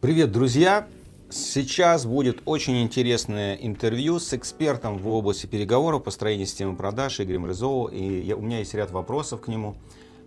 [0.00, 0.88] Привет, друзья!
[1.28, 7.88] Сейчас будет очень интересное интервью с экспертом в области переговоров, построения системы продаж Игорем Рызову.
[7.88, 9.76] И я, у меня есть ряд вопросов к нему.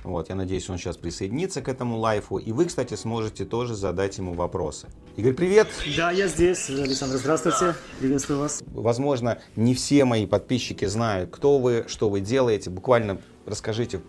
[0.04, 2.38] Вот, я надеюсь, он сейчас присоединится к этому лайфу.
[2.38, 4.90] И вы, кстати, сможете тоже задать ему вопросы.
[5.18, 5.68] Игорь, привет!
[5.98, 6.70] Да, я здесь.
[6.70, 7.74] Александр, здравствуйте.
[8.00, 8.62] Приветствую вас.
[8.68, 12.70] Возможно, не все мои подписчики знают, кто вы, что вы делаете.
[12.70, 14.02] Буквально расскажите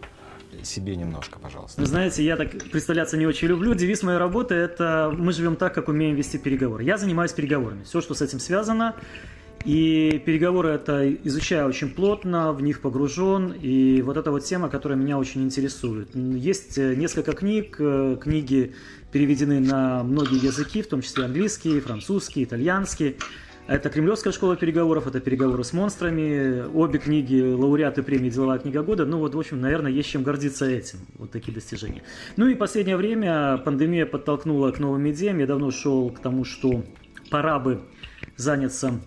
[0.62, 1.80] себе немножко, пожалуйста.
[1.80, 3.74] Вы знаете, я так представляться не очень люблю.
[3.74, 6.84] Девиз моей работы– это «Мы живем так, как умеем вести переговоры».
[6.84, 7.82] Я занимаюсь переговорами.
[7.84, 8.94] Все, что с этим связано.
[9.64, 14.98] И переговоры это изучаю очень плотно, в них погружен, и вот эта вот тема, которая
[14.98, 16.14] меня очень интересует.
[16.14, 18.74] Есть э, несколько книг, э, книги
[19.10, 23.16] переведены на многие языки, в том числе английский, французский, итальянский.
[23.66, 26.66] Это Кремлевская школа переговоров, это переговоры с монстрами.
[26.74, 29.06] Обе книги лауреаты премии «Деловая книга года».
[29.06, 30.98] Ну вот, в общем, наверное, есть чем гордиться этим.
[31.14, 32.02] Вот такие достижения.
[32.36, 35.38] Ну и последнее время пандемия подтолкнула к новым идеям.
[35.38, 36.84] Я давно шел к тому, что
[37.30, 37.80] пора бы
[38.36, 39.00] заняться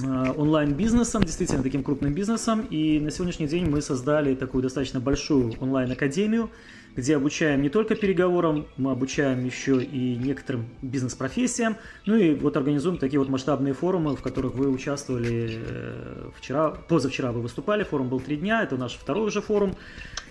[0.00, 2.66] онлайн-бизнесом, действительно таким крупным бизнесом.
[2.70, 6.50] И на сегодняшний день мы создали такую достаточно большую онлайн-академию,
[6.94, 11.76] где обучаем не только переговорам, мы обучаем еще и некоторым бизнес-профессиям.
[12.06, 17.32] Ну и вот организуем такие вот масштабные форумы, в которых вы участвовали э, вчера, позавчера
[17.32, 19.76] вы выступали, форум был три дня, это наш второй уже форум.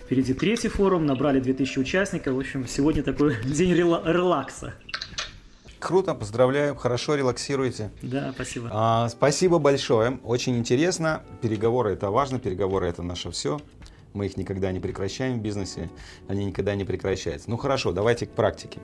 [0.04, 2.34] Впереди третий форум, набрали 2000 участников.
[2.34, 4.74] В общем, сегодня такой день релакса.
[5.78, 7.90] Круто, поздравляю, хорошо релаксируете.
[8.02, 8.68] Да, спасибо.
[8.72, 11.22] А, спасибо большое, очень интересно.
[11.40, 13.60] Переговоры это важно, переговоры это наше все.
[14.12, 15.90] Мы их никогда не прекращаем в бизнесе,
[16.26, 17.48] они никогда не прекращаются.
[17.48, 18.80] Ну хорошо, давайте к практике.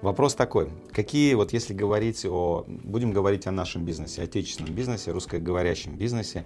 [0.00, 5.96] Вопрос такой, какие, вот если говорить о, будем говорить о нашем бизнесе, отечественном бизнесе, русскоговорящем
[5.96, 6.44] бизнесе,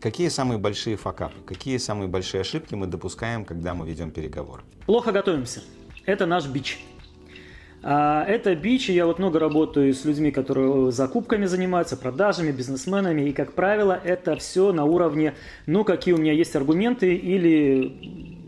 [0.00, 4.62] какие самые большие факапы, какие самые большие ошибки мы допускаем, когда мы ведем переговоры?
[4.84, 5.62] Плохо готовимся.
[6.04, 6.78] Это наш бич.
[7.82, 13.22] А, это бич, и я вот много работаю с людьми, которые закупками занимаются, продажами, бизнесменами,
[13.22, 15.34] и, как правило, это все на уровне,
[15.66, 18.39] ну, какие у меня есть аргументы, или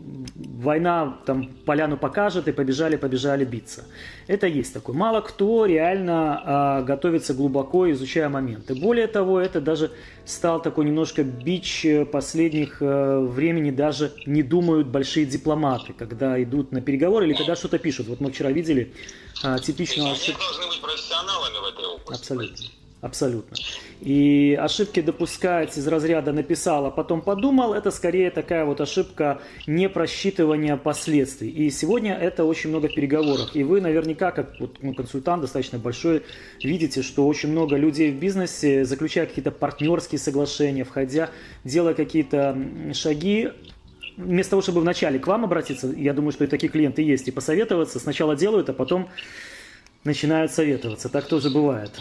[0.63, 3.85] война там поляну покажет, и побежали, побежали биться.
[4.27, 4.95] Это есть такое.
[4.95, 8.73] Мало кто реально а, готовится глубоко, изучая моменты.
[8.73, 9.91] Более того, это даже
[10.25, 16.81] стал такой немножко бич последних а, времени, даже не думают большие дипломаты, когда идут на
[16.81, 18.07] переговоры или когда что-то пишут.
[18.07, 18.93] Вот мы вчера видели
[19.43, 20.11] а, типичного...
[20.11, 22.21] Они должны быть профессионалами в этой области.
[22.21, 22.82] Абсолютно.
[23.03, 23.57] Абсолютно.
[23.99, 30.77] И ошибки допускать из разряда написал, а потом подумал, это скорее такая вот ошибка непросчитывания
[30.77, 31.49] последствий.
[31.49, 33.53] И сегодня это очень много переговоров.
[33.55, 36.23] И вы наверняка, как вот, ну, консультант достаточно большой,
[36.63, 41.29] видите, что очень много людей в бизнесе, заключая какие-то партнерские соглашения, входя,
[41.65, 42.57] делая какие-то
[42.93, 43.49] шаги,
[44.15, 47.31] вместо того, чтобы вначале к вам обратиться, я думаю, что и такие клиенты есть, и
[47.31, 49.09] посоветоваться, сначала делают, а потом
[50.05, 51.09] начинают советоваться.
[51.09, 51.91] Так тоже бывает.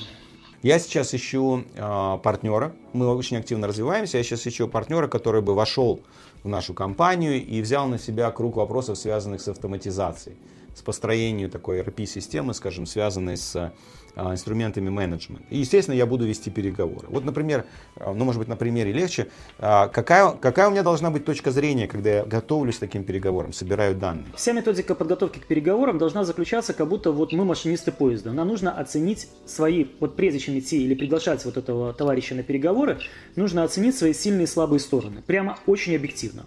[0.62, 5.56] Я сейчас ищу э, партнера, мы очень активно развиваемся, я сейчас ищу партнера, который бы
[5.56, 6.00] вошел
[6.44, 10.36] в нашу компанию и взял на себя круг вопросов, связанных с автоматизацией,
[10.74, 13.72] с построением такой ERP-системы, скажем, связанной с
[14.14, 15.44] а, инструментами менеджмента.
[15.48, 17.06] И, естественно, я буду вести переговоры.
[17.08, 17.64] Вот, например,
[17.96, 19.28] а, ну, может быть, на примере легче,
[19.58, 23.52] а, какая, какая у меня должна быть точка зрения, когда я готовлюсь к таким переговорам,
[23.52, 24.26] собираю данные?
[24.36, 28.32] Вся методика подготовки к переговорам должна заключаться, как будто вот мы машинисты поезда.
[28.32, 32.98] Нам нужно оценить свои, вот прежде чем идти или приглашать вот этого товарища на переговоры,
[33.34, 35.22] нужно оценить свои сильные и слабые стороны.
[35.26, 36.44] Прямо очень объективно.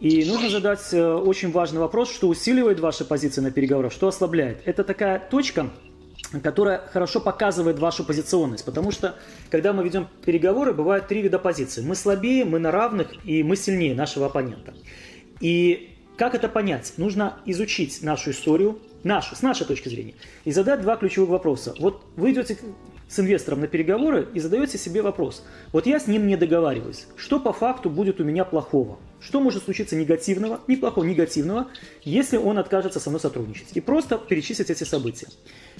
[0.00, 4.62] И нужно задать э, очень важный вопрос, что усиливает ваши позиции на переговорах, что ослабляет.
[4.64, 5.70] Это такая точка,
[6.42, 8.64] которая хорошо показывает вашу позиционность.
[8.64, 9.16] Потому что,
[9.50, 11.82] когда мы ведем переговоры, бывают три вида позиций.
[11.82, 14.74] Мы слабее, мы на равных и мы сильнее нашего оппонента.
[15.40, 16.94] И как это понять?
[16.96, 20.14] Нужно изучить нашу историю, нашу, с нашей точки зрения,
[20.44, 21.74] и задать два ключевых вопроса.
[21.80, 22.56] Вот вы идете
[23.08, 25.44] с инвестором на переговоры и задаете себе вопрос.
[25.72, 27.06] Вот я с ним не договариваюсь.
[27.16, 28.98] Что по факту будет у меня плохого?
[29.20, 31.68] Что может случиться негативного, неплохого, негативного,
[32.02, 33.68] если он откажется со мной сотрудничать?
[33.74, 35.26] И просто перечислить эти события.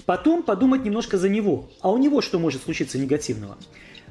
[0.06, 1.68] Потом подумать немножко за него.
[1.80, 3.56] А у него что может случиться негативного?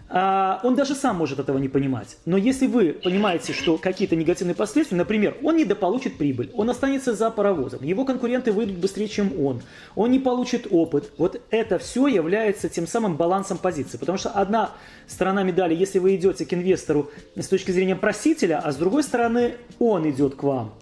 [0.09, 2.17] А, он даже сам может этого не понимать.
[2.25, 7.29] Но если вы понимаете, что какие-то негативные последствия, например, он недополучит прибыль, он останется за
[7.29, 9.61] паровозом, его конкуренты выйдут быстрее, чем он,
[9.95, 13.97] он не получит опыт, вот это все является тем самым балансом позиции.
[13.97, 14.71] Потому что одна
[15.07, 19.55] сторона медали, если вы идете к инвестору с точки зрения просителя, а с другой стороны
[19.79, 20.73] он идет к вам.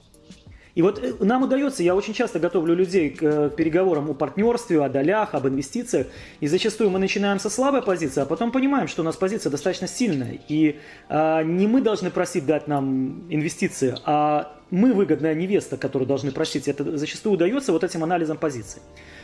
[0.75, 4.83] И вот э, нам удается, я очень часто готовлю людей к э, переговорам о партнерстве,
[4.83, 6.07] о долях, об инвестициях,
[6.41, 9.87] и зачастую мы начинаем со слабой позиции, а потом понимаем, что у нас позиция достаточно
[9.87, 16.07] сильная, и а, не мы должны просить дать нам инвестиции, а мы выгодная невеста, которую
[16.07, 16.67] должны просить.
[16.67, 18.81] Это зачастую удается вот этим анализом позиций.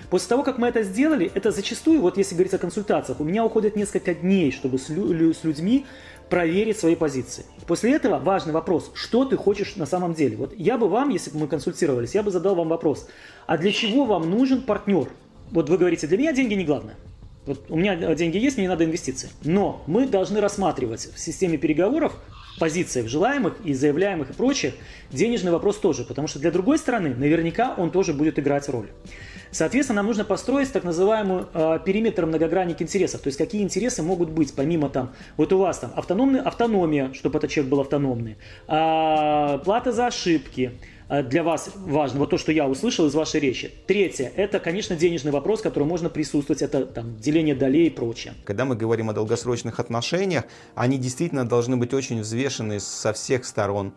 [0.09, 3.43] После того, как мы это сделали, это зачастую, вот если говорить о консультациях, у меня
[3.43, 5.85] уходит несколько дней, чтобы с людьми
[6.31, 7.45] проверить свои позиции.
[7.67, 10.37] После этого важный вопрос, что ты хочешь на самом деле.
[10.37, 13.07] Вот я бы вам, если бы мы консультировались, я бы задал вам вопрос,
[13.47, 15.09] а для чего вам нужен партнер?
[15.51, 16.95] Вот вы говорите, для меня деньги не главное.
[17.45, 19.29] Вот у меня деньги есть, мне не надо инвестиции.
[19.43, 22.13] Но мы должны рассматривать в системе переговоров
[22.59, 24.73] позициях желаемых и заявляемых и прочих
[25.11, 28.87] денежный вопрос тоже, потому что для другой стороны наверняка он тоже будет играть роль.
[29.51, 33.21] Соответственно, нам нужно построить так называемый э, периметр многогранник интересов.
[33.21, 37.37] То есть какие интересы могут быть, помимо там, вот у вас там автономная автономия, чтобы
[37.37, 38.37] этот человек был автономный,
[38.67, 40.71] э, плата за ошибки,
[41.23, 43.69] для вас важно, вот то, что я услышал из вашей речи.
[43.85, 48.33] Третье, это, конечно, денежный вопрос, который можно присутствовать, это там деление долей и прочее.
[48.45, 53.93] Когда мы говорим о долгосрочных отношениях, они действительно должны быть очень взвешены со всех сторон.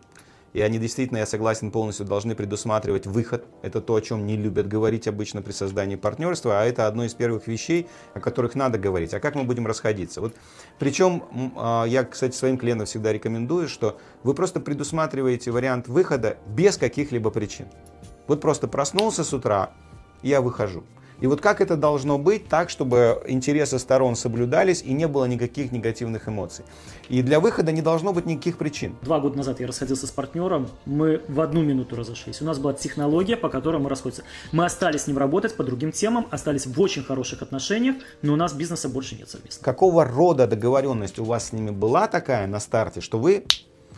[0.55, 3.43] И они действительно, я согласен, полностью должны предусматривать выход.
[3.61, 7.13] Это то, о чем не любят говорить обычно при создании партнерства, а это одно из
[7.13, 9.13] первых вещей, о которых надо говорить.
[9.13, 10.21] А как мы будем расходиться?
[10.21, 10.33] Вот,
[10.79, 16.77] причем а, я, кстати, своим клиентам всегда рекомендую, что вы просто предусматриваете вариант выхода без
[16.77, 17.65] каких-либо причин.
[18.27, 19.71] Вот просто проснулся с утра,
[20.23, 20.85] я выхожу.
[21.21, 25.71] И вот как это должно быть так, чтобы интересы сторон соблюдались и не было никаких
[25.71, 26.65] негативных эмоций.
[27.09, 28.95] И для выхода не должно быть никаких причин.
[29.01, 32.41] Два года назад я расходился с партнером, мы в одну минуту разошлись.
[32.41, 34.23] У нас была технология, по которой мы расходимся.
[34.51, 38.35] Мы остались с ним работать по другим темам, остались в очень хороших отношениях, но у
[38.35, 39.63] нас бизнеса больше нет совместно.
[39.63, 43.45] Какого рода договоренность у вас с ними была такая на старте, что вы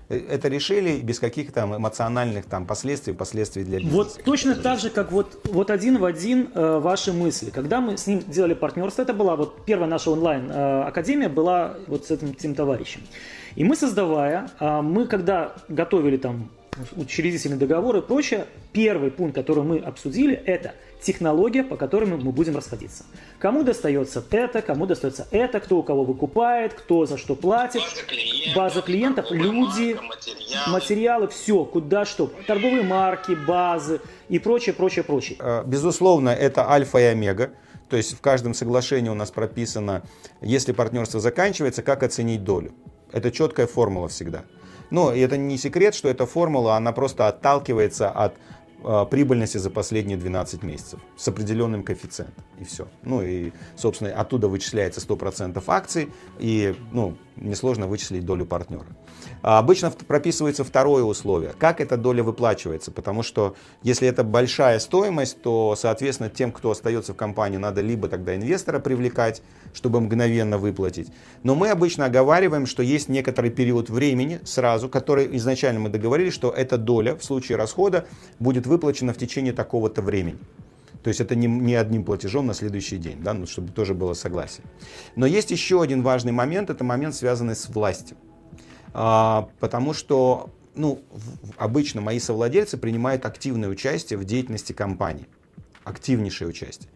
[0.09, 3.95] это решили без каких-то эмоциональных там последствий, последствий для бизнеса.
[3.95, 7.50] Вот точно так же, как вот, вот один в один э, ваши мысли.
[7.50, 12.06] Когда мы с ним делали партнерство, это была вот первая наша онлайн-академия, э, была вот
[12.06, 13.01] с этим, этим товарищем.
[13.56, 16.50] И мы создавая, э, мы когда готовили там
[16.95, 22.56] учредительный договор и прочее, первый пункт, который мы обсудили, это технология, по которой мы будем
[22.56, 23.06] расходиться.
[23.39, 28.03] Кому достается это, кому достается это, кто у кого выкупает, кто за что платит, База
[28.03, 30.71] клиентов, база клиентов люди, марка, материалы.
[30.71, 35.38] материалы, все, куда что, торговые марки, базы и прочее, прочее, прочее.
[35.39, 37.51] Э, безусловно, это альфа и омега.
[37.89, 40.03] То есть в каждом соглашении у нас прописано,
[40.41, 42.73] если партнерство заканчивается, как оценить долю.
[43.12, 44.44] Это четкая формула всегда.
[44.89, 48.35] Но это не секрет, что эта формула, она просто отталкивается от
[48.83, 52.43] э, прибыльности за последние 12 месяцев с определенным коэффициентом.
[52.59, 52.87] И все.
[53.03, 58.85] Ну и, собственно, оттуда вычисляется 100% акций, и ну, несложно вычислить долю партнера.
[59.41, 65.41] А обычно прописывается второе условие, как эта доля выплачивается, потому что если это большая стоимость,
[65.41, 69.41] то, соответственно, тем, кто остается в компании, надо либо тогда инвестора привлекать,
[69.73, 71.11] чтобы мгновенно выплатить.
[71.43, 76.49] Но мы обычно оговариваем, что есть некоторый период времени сразу, который изначально мы договорились, что
[76.49, 78.07] эта доля в случае расхода
[78.39, 80.39] будет выплачена в течение такого-то времени.
[81.07, 84.13] То есть это не, не одним платежом на следующий день, да, ну, чтобы тоже было
[84.13, 84.65] согласие.
[85.15, 88.18] Но есть еще один важный момент, это момент, связанный с властью.
[88.92, 91.01] А, потому что ну,
[91.56, 95.30] обычно мои совладельцы принимают активное участие в деятельности компании.
[95.86, 96.89] Активнейшее участие.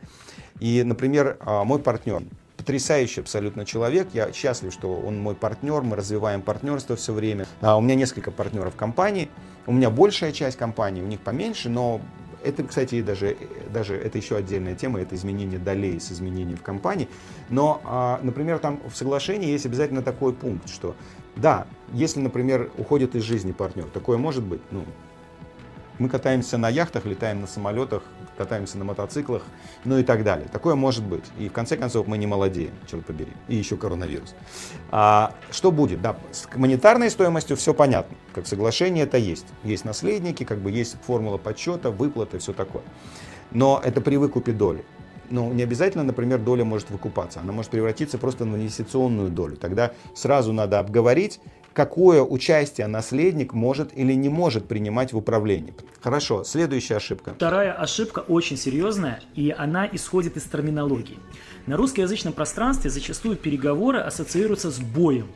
[0.60, 2.22] И, например, а, мой партнер,
[2.58, 4.10] потрясающий абсолютно человек.
[4.12, 7.48] Я счастлив, что он мой партнер, мы развиваем партнерство все время.
[7.62, 9.30] А у меня несколько партнеров компании,
[9.68, 12.02] у меня большая часть компании, у них поменьше, но
[12.44, 13.38] это, кстати, даже,
[13.74, 17.08] даже это еще отдельная тема, это изменение долей с изменением в компании.
[17.50, 20.96] Но, а, например, там в соглашении есть обязательно такой пункт, что
[21.36, 24.62] да, если, например, уходит из жизни партнер, такое может быть.
[24.72, 24.84] Ну,
[26.02, 28.02] мы катаемся на яхтах, летаем на самолетах,
[28.36, 29.44] катаемся на мотоциклах,
[29.86, 30.48] ну и так далее.
[30.52, 31.26] Такое может быть.
[31.38, 33.32] И в конце концов мы не молодеем, черт побери.
[33.48, 34.34] И еще коронавирус.
[34.90, 36.02] А, что будет?
[36.02, 38.18] Да, с монетарной стоимостью все понятно.
[38.34, 39.46] Как соглашение это есть.
[39.64, 42.84] Есть наследники, как бы есть формула подсчета, выплаты, все такое.
[43.52, 44.84] Но это при выкупе доли.
[45.32, 47.40] Ну, не обязательно, например, доля может выкупаться.
[47.40, 49.56] Она может превратиться просто в инвестиционную долю.
[49.56, 51.40] Тогда сразу надо обговорить,
[51.74, 55.74] какое участие наследник может или не может принимать в управлении.
[56.02, 57.34] Хорошо, следующая ошибка.
[57.34, 61.18] Вторая ошибка очень серьезная, и она исходит из терминологии.
[61.66, 65.28] На русскоязычном пространстве зачастую переговоры ассоциируются с боем.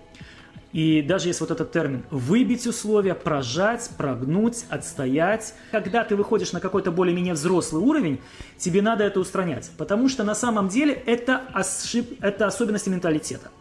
[0.76, 5.54] И даже есть вот этот термин «выбить условия», «прожать», «прогнуть», «отстоять».
[5.72, 8.20] Когда ты выходишь на какой-то более-менее взрослый уровень,
[8.58, 9.72] тебе надо это устранять.
[9.78, 12.18] Потому что на самом деле это, ошиб...
[12.20, 13.52] это особенности менталитета.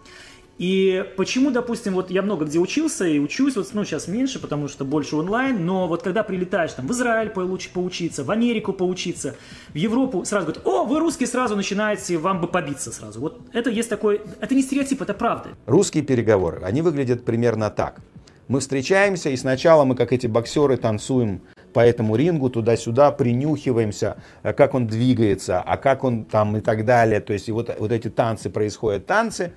[0.59, 4.69] И почему, допустим, вот я много где учился и учусь, вот, ну, сейчас меньше, потому
[4.69, 9.35] что больше онлайн, но вот когда прилетаешь там в Израиль получ, поучиться, в Америку поучиться,
[9.71, 13.21] в Европу, сразу говорят, о, вы русские, сразу начинаете, вам бы побиться сразу.
[13.21, 15.51] Вот это есть такой, это не стереотип, это правда.
[15.67, 18.01] Русские переговоры, они выглядят примерно так.
[18.47, 21.41] Мы встречаемся, и сначала мы, как эти боксеры, танцуем
[21.73, 26.85] по этому рингу туда-сюда, принюхиваемся, э, как он двигается, а как он там и так
[26.85, 27.21] далее.
[27.21, 29.53] То есть и вот, вот эти танцы происходят, танцы.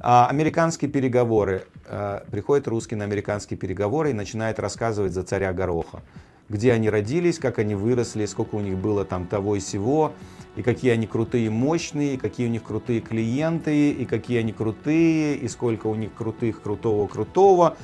[0.00, 1.66] А американские переговоры.
[1.86, 6.02] Э, приходит русский на американские переговоры и начинает рассказывать за царя Гороха.
[6.48, 10.12] Где они родились, как они выросли, сколько у них было там того и сего,
[10.54, 15.36] и какие они крутые, мощные, и какие у них крутые клиенты, и какие они крутые,
[15.36, 17.76] и сколько у них крутых, крутого, крутого.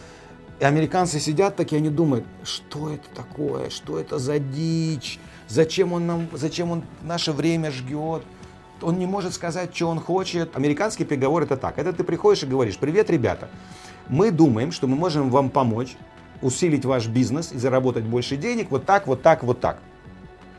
[0.61, 5.19] И американцы сидят такие, они думают, что это такое, что это за дичь,
[5.49, 8.23] зачем он нам, зачем он наше время жгет,
[8.85, 10.57] он не может сказать, что он хочет.
[10.57, 11.79] Американский переговор это так.
[11.79, 13.49] Это ты приходишь и говоришь, привет, ребята,
[14.09, 15.97] мы думаем, что мы можем вам помочь
[16.43, 19.79] усилить ваш бизнес и заработать больше денег вот так, вот так, вот так.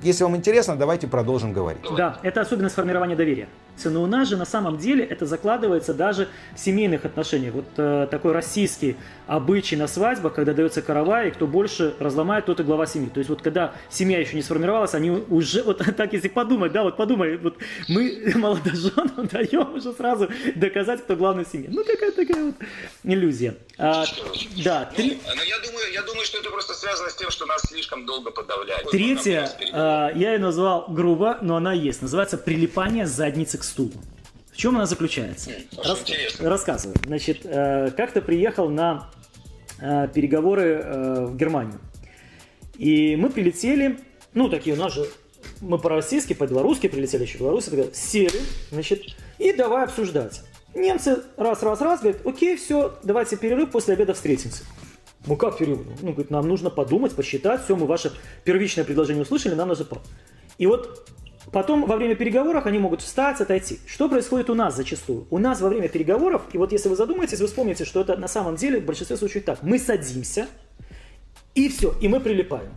[0.02, 1.84] Если вам интересно, давайте продолжим говорить.
[1.96, 3.48] Да, это особенность формирования доверия.
[3.84, 7.54] Но у нас же на самом деле это закладывается даже в семейных отношениях.
[7.54, 8.96] Вот э, такой российский
[9.28, 13.10] обычай на свадьбах, когда дается каравай, и кто больше разломает, тот и глава семьи.
[13.10, 16.84] То есть вот когда семья еще не сформировалась, они уже, вот так если подумать, да,
[16.84, 21.70] вот подумай, вот мы молодоженам даем уже сразу доказать, кто главный в семье.
[21.72, 22.56] Ну такая такая вот
[23.04, 23.56] иллюзия.
[23.78, 24.06] А,
[24.64, 25.20] да, ну, три...
[25.26, 28.32] Но я думаю, я думаю, что это просто связано с тем, что нас слишком долго
[28.32, 28.90] подавляют.
[28.90, 32.02] Третье, а, я ее назвал грубо, но она есть.
[32.02, 33.94] Называется прилипание задницы к стулу.
[34.52, 35.52] В чем она заключается?
[35.84, 36.06] Рас...
[36.40, 36.98] Рассказываю.
[37.06, 39.10] Значит, э, как-то приехал на
[39.82, 41.80] э, переговоры э, в Германию.
[42.78, 44.00] И мы прилетели,
[44.34, 45.08] ну, такие у нас же,
[45.60, 48.40] мы по-российски, по-белорусски прилетели еще белорусы, сели,
[48.72, 49.04] значит,
[49.40, 50.42] и давай обсуждать.
[50.74, 54.64] Немцы раз-раз-раз говорят, окей, все, давайте перерыв, после обеда встретимся.
[55.26, 55.80] Ну как перерыв?
[56.02, 58.12] Ну, говорит, нам нужно подумать, посчитать, все, мы ваше
[58.44, 59.86] первичное предложение услышали, нам нужно...
[60.58, 61.10] И вот
[61.52, 63.80] Потом во время переговоров они могут встать, отойти.
[63.86, 65.28] Что происходит у нас зачастую?
[65.30, 68.28] У нас во время переговоров, и вот если вы задумаетесь, вы вспомните, что это на
[68.28, 69.62] самом деле в большинстве случаев так.
[69.62, 70.48] Мы садимся,
[71.54, 72.72] и все, и мы прилипаем.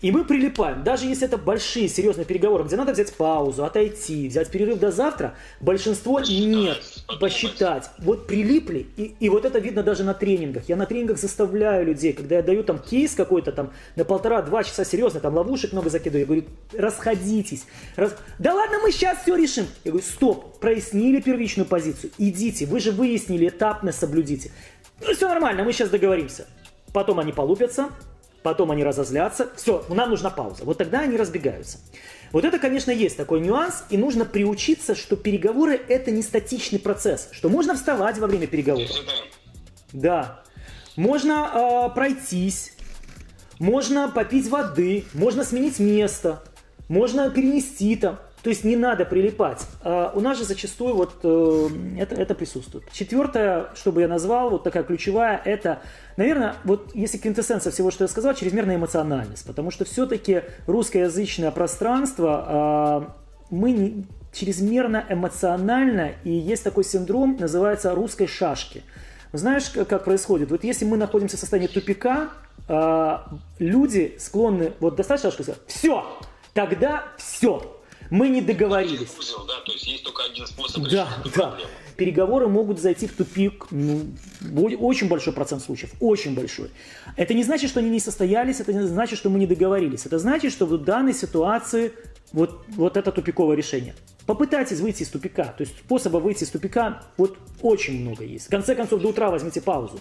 [0.00, 4.48] И мы прилипаем, даже если это большие, серьезные переговоры, где надо взять паузу, отойти, взять
[4.48, 7.20] перерыв до завтра, большинство посчитать, нет, подумать.
[7.20, 7.90] посчитать.
[7.98, 10.68] Вот прилипли, и, и вот это видно даже на тренингах.
[10.68, 14.84] Я на тренингах заставляю людей, когда я даю там кейс какой-то там на полтора-два часа
[14.84, 17.66] серьезно, там ловушек много закидываю, я говорю, расходитесь.
[17.96, 18.14] Раз...
[18.38, 19.66] Да ладно, мы сейчас все решим.
[19.82, 24.52] Я говорю, стоп, прояснили первичную позицию, идите, вы же выяснили, этапно соблюдите.
[25.00, 26.46] Ну все нормально, мы сейчас договоримся.
[26.92, 27.90] Потом они полупятся,
[28.42, 30.64] потом они разозлятся, все, нам нужна пауза.
[30.64, 31.78] Вот тогда они разбегаются.
[32.32, 37.28] Вот это, конечно, есть такой нюанс, и нужно приучиться, что переговоры это не статичный процесс,
[37.32, 38.90] что можно вставать во время переговоров.
[39.92, 40.42] Да.
[40.96, 42.72] Можно э, пройтись,
[43.58, 46.42] можно попить воды, можно сменить место,
[46.88, 48.18] можно перенести там.
[48.42, 49.66] То есть не надо прилипать.
[49.82, 51.68] А у нас же зачастую вот э,
[51.98, 52.84] это, это присутствует.
[52.92, 55.80] Четвертое, что бы я назвал, вот такая ключевая, это,
[56.16, 59.44] наверное, вот если квинтэссенция всего, что я сказал, чрезмерная эмоциональность.
[59.46, 67.94] Потому что все-таки русскоязычное пространство, э, мы не, чрезмерно эмоционально, и есть такой синдром, называется
[67.94, 68.84] русской шашки.
[69.32, 70.50] Знаешь, как происходит?
[70.50, 72.30] Вот если мы находимся в состоянии тупика,
[72.68, 73.18] э,
[73.58, 76.06] люди склонны, вот достать шашку и сказать, все,
[76.54, 77.77] тогда все,
[78.10, 79.08] мы не договорились.
[79.18, 81.58] Узел, да, то есть есть только один способ да, да.
[81.96, 84.14] Переговоры могут зайти в тупик, ну,
[84.52, 86.70] очень большой процент случаев, очень большой.
[87.16, 90.06] Это не значит, что они не состоялись, это не значит, что мы не договорились.
[90.06, 91.92] Это значит, что в данной ситуации
[92.32, 93.94] вот, вот это тупиковое решение.
[94.26, 95.44] Попытайтесь выйти из тупика.
[95.44, 98.46] То есть способа выйти из тупика вот очень много есть.
[98.46, 100.00] В конце концов, до утра возьмите паузу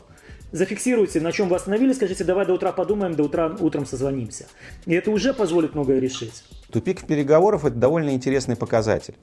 [0.51, 4.45] зафиксируйте, на чем вы остановились, скажите, давай до утра подумаем, до утра утром созвонимся.
[4.85, 6.43] И это уже позволит многое решить.
[6.71, 9.15] Тупик переговоров– это довольно интересный показатель.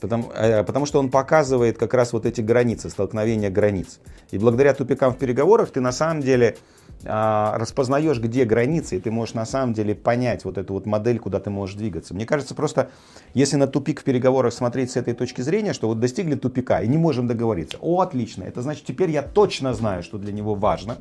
[0.00, 3.98] Потому, э, потому что он показывает как раз вот эти границы, столкновения границ.
[4.30, 6.56] И благодаря тупикам в переговорах ты на самом деле
[7.04, 11.38] распознаешь, где границы, и ты можешь на самом деле понять вот эту вот модель, куда
[11.38, 12.12] ты можешь двигаться.
[12.12, 12.90] Мне кажется, просто
[13.34, 16.88] если на тупик в переговорах смотреть с этой точки зрения, что вот достигли тупика и
[16.88, 20.96] не можем договориться, о, отлично, это значит, теперь я точно знаю, что для него важно,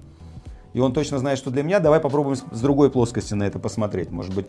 [0.74, 4.12] и он точно знает, что для меня, давай попробуем с другой плоскости на это посмотреть,
[4.12, 4.46] может быть.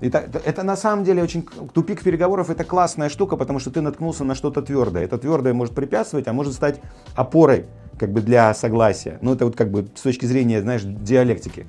[0.00, 4.24] Это, это на самом деле очень тупик переговоров это классная штука, потому что ты наткнулся
[4.24, 5.04] на что-то твердое.
[5.04, 6.80] Это твердое может препятствовать, а может стать
[7.14, 7.66] опорой
[7.98, 9.18] как бы для согласия.
[9.22, 11.66] Ну, это вот как бы с точки зрения, знаешь, диалектики.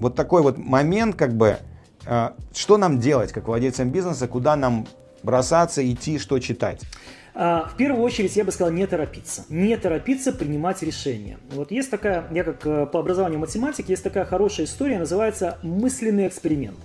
[0.00, 1.58] Вот такой вот момент, как бы,
[2.06, 4.86] э, что нам делать, как владельцам бизнеса, куда нам
[5.22, 6.82] бросаться, идти, что читать?
[7.34, 9.44] А, в первую очередь я бы сказал не торопиться.
[9.48, 11.38] Не торопиться принимать решения.
[11.52, 16.26] Вот есть такая, я как э, по образованию математик, есть такая хорошая история, называется мысленный
[16.26, 16.78] эксперимент.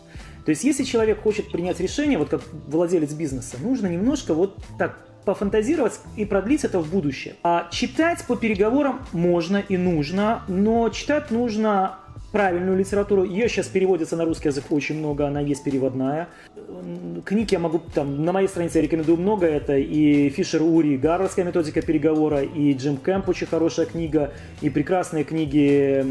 [0.45, 4.99] То есть если человек хочет принять решение, вот как владелец бизнеса, нужно немножко вот так
[5.25, 7.35] пофантазировать и продлить это в будущее.
[7.43, 11.97] А читать по переговорам можно и нужно, но читать нужно
[12.33, 13.23] правильную литературу.
[13.23, 16.27] Ее сейчас переводится на русский язык очень много, она есть переводная.
[17.23, 21.45] Книг я могу, там, на моей странице я рекомендую много, это и Фишер Ури, Гарвардская
[21.45, 26.03] методика переговора, и Джим Кэмп, очень хорошая книга, и прекрасные книги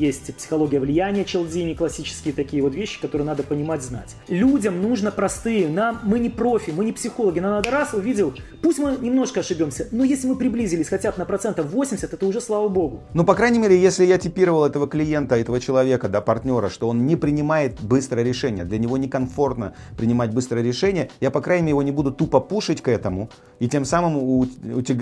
[0.00, 4.14] есть «Психология влияния» Челдини, классические такие вот вещи, которые надо понимать, знать.
[4.28, 8.78] Людям нужно простые, нам, мы не профи, мы не психологи, нам надо раз увидел, пусть
[8.78, 12.68] мы немножко ошибемся, но если мы приблизились хотя бы на процентов 80, это уже слава
[12.68, 13.02] богу.
[13.12, 17.06] Ну, по крайней мере, если я типировал этого клиента, этого человека, да, партнера, что он
[17.06, 21.82] не принимает быстрое решение, для него некомфортно принимать быстрое решение, я, по крайней мере, его
[21.82, 24.42] не буду тупо пушить к этому и тем самым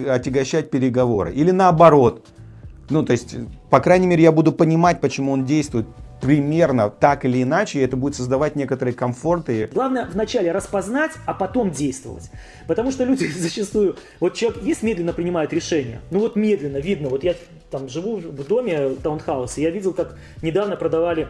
[0.08, 1.32] отягощать переговоры.
[1.32, 2.24] Или наоборот.
[2.90, 3.34] Ну, то есть,
[3.70, 5.86] по крайней мере, я буду понимать, почему он действует
[6.20, 9.68] примерно так или иначе, и это будет создавать некоторые комфорты.
[9.72, 12.30] Главное вначале распознать, а потом действовать.
[12.66, 17.24] Потому что люди зачастую, вот человек есть медленно принимает решение, ну вот медленно, видно, вот
[17.24, 17.34] я
[17.70, 21.28] там живу в доме таунхауса, я видел, как недавно продавали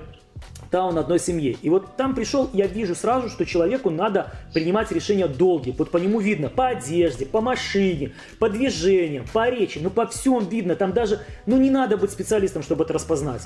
[0.71, 1.57] таун одной семье.
[1.62, 5.75] И вот там пришел, я вижу сразу, что человеку надо принимать решения долгие.
[5.76, 10.47] Вот по нему видно, по одежде, по машине, по движениям, по речи, ну по всем
[10.49, 10.76] видно.
[10.76, 13.43] Там даже, ну не надо быть специалистом, чтобы это распознать.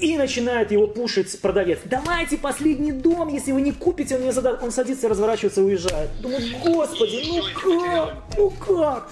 [0.00, 1.80] И начинает его пушить продавец.
[1.84, 4.62] Давайте последний дом, если вы не купите, он мне задаст.
[4.62, 6.10] Он садится, разворачивается и уезжает.
[6.20, 8.24] Думаю, господи, ну как?
[8.36, 9.10] Ну как?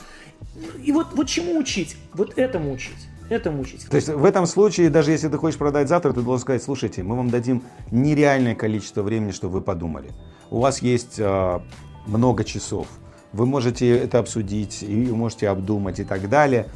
[0.83, 1.97] И вот, вот чему учить?
[2.15, 3.87] Вот этому учить это мучить.
[3.89, 7.03] То есть в этом случае, даже если ты хочешь продать завтра, ты должен сказать, слушайте,
[7.03, 10.11] мы вам дадим нереальное количество времени, чтобы вы подумали.
[10.51, 11.61] У вас есть э,
[12.07, 12.89] много часов.
[13.33, 16.67] Вы можете это обсудить, и можете обдумать и так далее.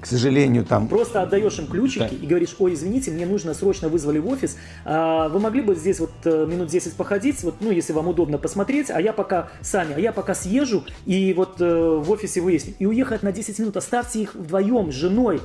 [0.00, 0.88] К сожалению, там...
[0.88, 2.06] Просто отдаешь им ключики да.
[2.08, 4.56] и говоришь, ой, извините, мне нужно срочно вызвали в офис.
[4.84, 8.38] А, вы могли бы здесь вот э, минут 10 походить, вот, ну, если вам удобно
[8.38, 12.74] посмотреть, а я пока, сами, а я пока съезжу и вот э, в офисе выясню.
[12.78, 15.40] И уехать на 10 минут, оставьте их вдвоем с женой,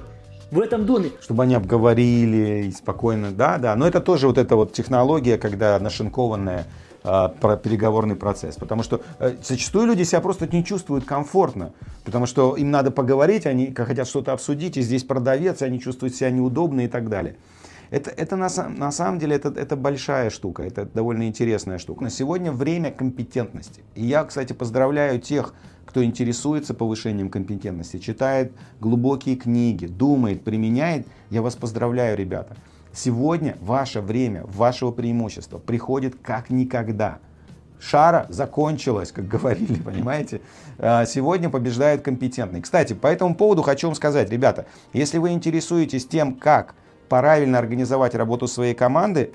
[0.52, 1.10] в этом доме.
[1.22, 3.76] Чтобы они обговорили и спокойно, да, да.
[3.76, 6.66] Но это тоже вот эта вот технология, когда нашинкованная
[7.40, 8.56] про переговорный процесс.
[8.56, 11.74] Потому что э, зачастую люди себя просто не чувствуют комфортно.
[12.04, 16.15] Потому что им надо поговорить, они хотят что-то обсудить, и здесь продавец, и они чувствуют
[16.15, 17.36] себя неудобно и так далее.
[17.91, 22.04] Это, это на, на самом деле это, это большая штука, это довольно интересная штука.
[22.04, 23.84] На сегодня время компетентности.
[23.94, 25.54] И я, кстати, поздравляю тех,
[25.86, 32.58] кто интересуется повышением компетентности, читает глубокие книги, думает, применяет, я вас поздравляю, ребята.
[32.95, 37.19] Сегодня ваше время, вашего преимущества приходит как никогда.
[37.77, 40.39] Шара закончилась, как говорили, понимаете?
[40.79, 42.62] А, сегодня побеждает компетентный.
[42.62, 46.73] Кстати, по этому поводу хочу вам сказать, ребята, если вы интересуетесь тем, как
[47.10, 49.34] правильно организовать работу своей команды,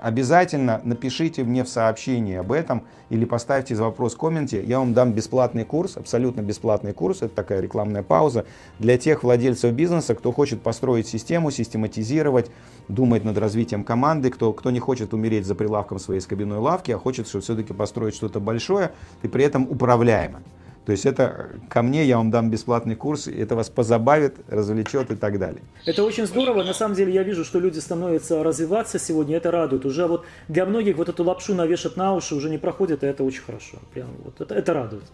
[0.00, 4.62] обязательно напишите мне в сообщении об этом или поставьте вопрос в комменте.
[4.62, 7.22] Я вам дам бесплатный курс, абсолютно бесплатный курс.
[7.22, 8.44] Это такая рекламная пауза
[8.78, 12.50] для тех владельцев бизнеса, кто хочет построить систему, систематизировать,
[12.88, 16.98] думать над развитием команды, кто, кто не хочет умереть за прилавком своей скобяной лавки, а
[16.98, 20.42] хочет все-таки построить что-то большое и при этом управляемо.
[20.88, 25.16] То есть это ко мне, я вам дам бесплатный курс, это вас позабавит, развлечет и
[25.16, 25.60] так далее.
[25.84, 26.62] Это очень здорово.
[26.62, 29.84] На самом деле я вижу, что люди становятся развиваться сегодня, это радует.
[29.84, 33.22] Уже вот для многих вот эту лапшу навешать на уши уже не проходит, и это
[33.22, 33.76] очень хорошо.
[33.92, 35.04] Прям вот это, это радует.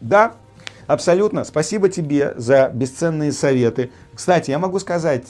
[0.00, 0.36] Да,
[0.86, 1.42] абсолютно.
[1.42, 3.90] Спасибо тебе за бесценные советы.
[4.14, 5.26] Кстати, я могу сказать,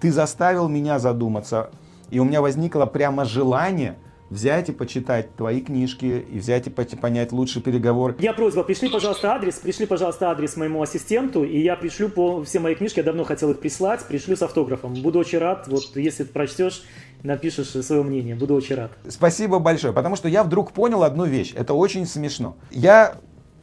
[0.00, 1.70] ты заставил меня задуматься,
[2.10, 3.94] и у меня возникло прямо желание–
[4.30, 8.16] взять и почитать твои книжки и взять и понять лучший переговор.
[8.18, 12.60] Я просьба, пришли, пожалуйста, адрес, пришли, пожалуйста, адрес моему ассистенту, и я пришлю по все
[12.60, 14.94] мои книжки, я давно хотел их прислать, пришлю с автографом.
[14.94, 16.82] Буду очень рад, вот если ты прочтешь,
[17.22, 18.92] напишешь свое мнение, буду очень рад.
[19.08, 22.56] Спасибо большое, потому что я вдруг понял одну вещь, это очень смешно.
[22.70, 23.16] Я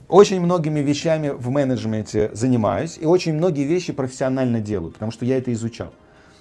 [0.08, 5.38] очень многими вещами в менеджменте занимаюсь и очень многие вещи профессионально делаю, потому что я
[5.38, 5.94] это изучал.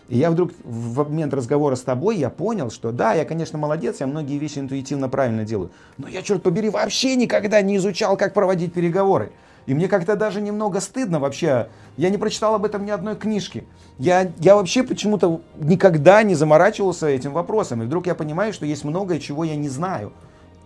[0.09, 4.01] И я вдруг в момент разговора с тобой я понял, что да, я, конечно, молодец,
[4.01, 8.35] я многие вещи интуитивно правильно делаю, но я, черт побери, вообще никогда не изучал, как
[8.35, 9.33] проводить переговоры.
[9.67, 11.69] И мне как-то даже немного стыдно вообще.
[11.97, 13.65] Я не прочитал об этом ни одной книжки.
[13.99, 17.83] Я, я вообще почему-то никогда не заморачивался этим вопросом.
[17.83, 20.13] И вдруг я понимаю, что есть многое, чего я не знаю.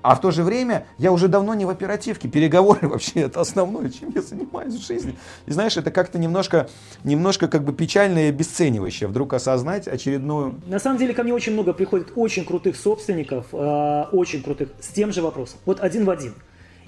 [0.03, 2.29] А в то же время я уже давно не в оперативке.
[2.29, 5.17] Переговоры вообще это основное, чем я занимаюсь в жизни.
[5.47, 6.69] И знаешь, это как-то немножко,
[7.05, 9.09] немножко как бы печально и обесценивающе.
[9.09, 10.55] Вдруг осознать очередную...
[10.67, 14.89] На самом деле ко мне очень много приходит очень крутых собственников, э, очень крутых, с
[14.89, 15.59] тем же вопросом.
[15.65, 16.35] Вот один в один.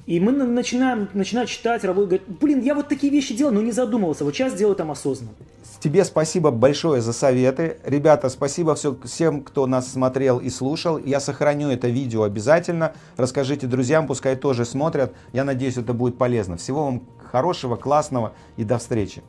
[0.06, 3.70] И мы начинаем, начинаем читать, работать, говорить, блин, я вот такие вещи делал, но не
[3.70, 5.32] задумывался, вот сейчас делаю там осознанно.
[5.80, 7.78] Тебе спасибо большое за советы.
[7.84, 10.98] Ребята, спасибо все, всем, кто нас смотрел и слушал.
[10.98, 12.92] Я сохраню это видео обязательно.
[13.16, 15.14] Расскажите друзьям, пускай тоже смотрят.
[15.32, 16.58] Я надеюсь, это будет полезно.
[16.58, 19.22] Всего вам хорошего, классного и до встречи.